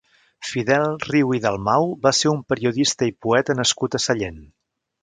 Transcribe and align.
Fidel 0.51 0.85
Riu 1.03 1.35
i 1.39 1.43
Dalmau 1.43 1.87
va 2.07 2.15
ser 2.23 2.33
un 2.33 2.43
periodista 2.55 3.13
i 3.13 3.17
poeta 3.29 3.59
nascut 3.63 4.01
a 4.01 4.07
Sallent. 4.09 4.43